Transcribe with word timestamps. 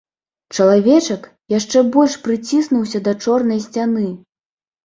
Чалавечак 0.55 1.27
яшчэ 1.57 1.83
больш 1.97 2.17
прыціснуўся 2.25 3.05
да 3.09 3.15
чорнай 3.27 3.63
сцяны. 3.67 4.07